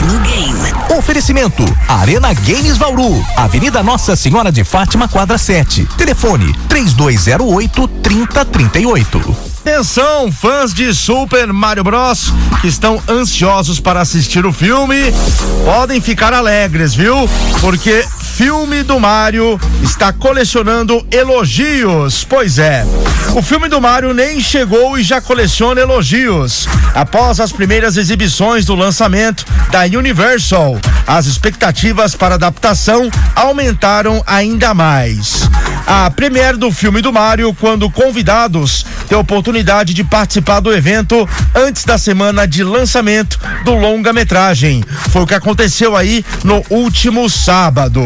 [0.00, 0.96] Tecnogame.
[0.98, 5.86] Oferecimento: Arena Games Bauru, Avenida Nossa Senhora de Fátima, quadra 7.
[5.96, 9.36] Telefone: 3208 3038.
[9.60, 12.32] Atenção, fãs de Super Mario Bros.
[12.62, 14.96] que estão ansiosos para assistir o filme,
[15.64, 17.28] podem ficar alegres, viu?
[17.60, 18.02] Porque
[18.40, 22.24] filme do Mario está colecionando elogios.
[22.24, 22.86] Pois é,
[23.34, 26.66] o filme do Mario nem chegou e já coleciona elogios.
[26.94, 35.46] Após as primeiras exibições do lançamento da Universal, as expectativas para adaptação aumentaram ainda mais.
[35.86, 41.28] A premiere do filme do Mario, quando convidados têm a oportunidade de participar do evento
[41.52, 44.84] antes da semana de lançamento do longa-metragem.
[45.10, 48.00] Foi o que aconteceu aí no último sábado.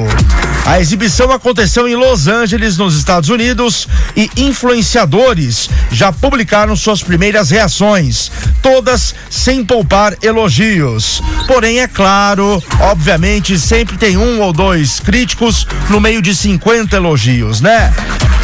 [0.66, 3.86] A exibição aconteceu em Los Angeles, nos Estados Unidos,
[4.16, 8.32] e influenciadores já publicaram suas primeiras reações,
[8.62, 11.22] todas sem poupar elogios.
[11.46, 17.60] Porém, é claro, obviamente, sempre tem um ou dois críticos no meio de 50 elogios,
[17.60, 17.92] né?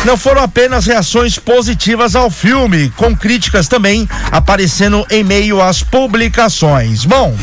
[0.05, 7.05] Não foram apenas reações positivas ao filme, com críticas também aparecendo em meio às publicações.
[7.05, 7.37] Bom,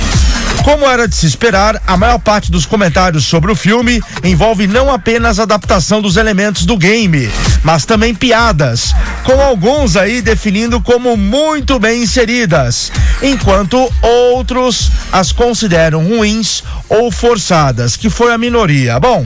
[0.68, 4.92] como era de se esperar, a maior parte dos comentários sobre o filme envolve não
[4.92, 7.32] apenas a adaptação dos elementos do game,
[7.64, 12.92] mas também piadas, com alguns aí definindo como muito bem inseridas,
[13.24, 19.00] enquanto outros as consideram ruins ou forçadas, que foi a minoria.
[19.00, 19.26] Bom,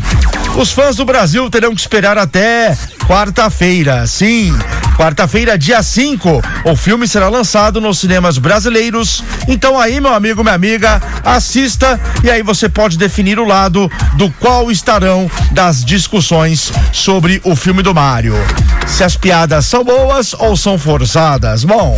[0.57, 4.05] os fãs do Brasil terão que esperar até quarta-feira.
[4.05, 4.57] Sim,
[4.95, 9.23] quarta-feira, dia 5, o filme será lançado nos cinemas brasileiros.
[9.47, 14.29] Então aí, meu amigo, minha amiga, assista e aí você pode definir o lado do
[14.31, 18.35] qual estarão das discussões sobre o filme do Mario.
[18.87, 21.63] Se as piadas são boas ou são forçadas.
[21.63, 21.97] Bom,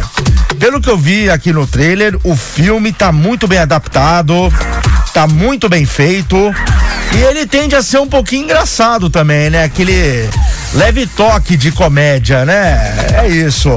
[0.59, 4.33] pelo que eu vi aqui no trailer, o filme tá muito bem adaptado,
[5.13, 6.37] tá muito bem feito.
[7.15, 9.63] E ele tende a ser um pouquinho engraçado também, né?
[9.63, 10.29] Aquele
[10.73, 12.95] leve toque de comédia, né?
[13.23, 13.69] É isso.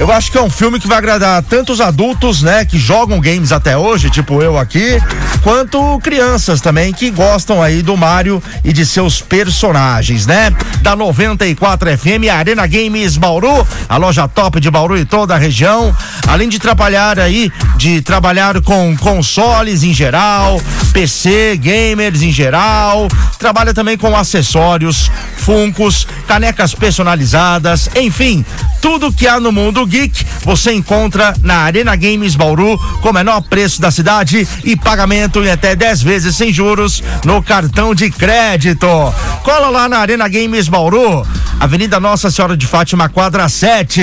[0.00, 3.20] Eu acho que é um filme que vai agradar tanto os adultos, né, que jogam
[3.20, 4.98] games até hoje, tipo eu aqui,
[5.42, 10.50] quanto crianças também que gostam aí do Mario e de seus personagens, né?
[10.80, 15.94] Da 94 FM, Arena Games Bauru, a loja top de Bauru e toda a região.
[16.26, 20.60] Além de trabalhar aí, de trabalhar com consoles em geral,
[20.92, 23.08] PC, gamers em geral,
[23.38, 28.44] trabalha também com acessórios, funcos, canecas personalizadas, enfim,
[28.82, 33.40] tudo que há no mundo geek você encontra na Arena Games Bauru com o menor
[33.40, 38.86] preço da cidade e pagamento em até 10 vezes sem juros no cartão de crédito.
[39.42, 41.26] Cola lá na Arena Games Bauru,
[41.60, 44.00] Avenida Nossa Senhora de Fátima, quadra 7.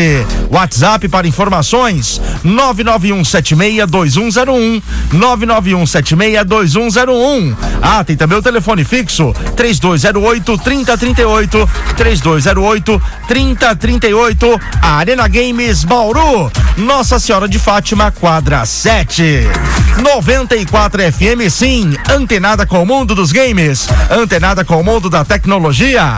[0.52, 4.84] WhatsApp para informações: 991762101.
[5.12, 7.58] 991762101.
[7.82, 11.68] Ah, tem também o telefone fixo: 3208 3038.
[11.98, 14.62] 3208 3038.
[14.80, 19.48] Arena Games Bauru, Nossa Senhora de Fátima, quadra 7.
[19.98, 26.18] 94 FM, sim, antenada com o mundo dos games, antenada com o mundo da tecnologia.